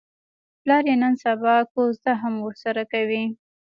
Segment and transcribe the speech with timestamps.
[0.61, 3.23] پلار یې نن سبا کوزده هم ورسره کوي.